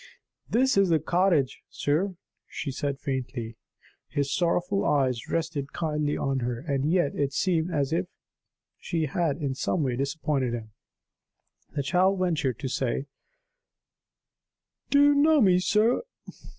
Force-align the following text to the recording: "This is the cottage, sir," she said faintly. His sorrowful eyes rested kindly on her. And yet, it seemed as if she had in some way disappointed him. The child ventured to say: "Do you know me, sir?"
"This 0.49 0.77
is 0.77 0.89
the 0.89 0.97
cottage, 0.99 1.61
sir," 1.69 2.15
she 2.47 2.71
said 2.71 2.99
faintly. 2.99 3.55
His 4.07 4.33
sorrowful 4.33 4.83
eyes 4.83 5.29
rested 5.29 5.73
kindly 5.73 6.17
on 6.17 6.39
her. 6.39 6.57
And 6.57 6.91
yet, 6.91 7.13
it 7.13 7.33
seemed 7.33 7.69
as 7.71 7.93
if 7.93 8.07
she 8.79 9.05
had 9.05 9.37
in 9.37 9.53
some 9.53 9.83
way 9.83 9.95
disappointed 9.95 10.53
him. 10.55 10.71
The 11.75 11.83
child 11.83 12.17
ventured 12.19 12.57
to 12.61 12.67
say: 12.67 13.05
"Do 14.89 15.03
you 15.03 15.13
know 15.13 15.39
me, 15.39 15.59
sir?" 15.59 16.01